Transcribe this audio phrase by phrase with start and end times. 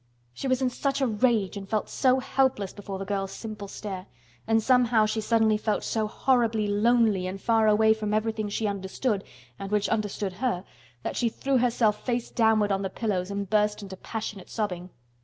[0.33, 4.07] She was in such a rage and felt so helpless before the girl's simple stare,
[4.47, 9.23] and somehow she suddenly felt so horribly lonely and far away from everything she understood
[9.59, 10.63] and which understood her,
[11.03, 14.89] that she threw herself face downward on the pillows and burst into passionate sobbing.